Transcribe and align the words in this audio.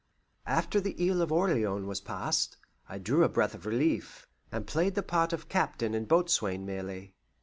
After 0.47 0.81
the 0.81 0.95
Isle 0.99 1.21
of 1.21 1.31
Orleans 1.31 1.85
was 1.85 2.01
passed, 2.01 2.57
I 2.89 2.97
drew 2.97 3.23
a 3.23 3.29
breath 3.29 3.53
of 3.53 3.67
relief, 3.67 4.27
and 4.51 4.65
played 4.65 4.95
the 4.95 5.03
part 5.03 5.31
of 5.31 5.47
captain 5.47 5.93
and 5.93 6.07
boatswain 6.07 6.65
merely. 6.65 7.13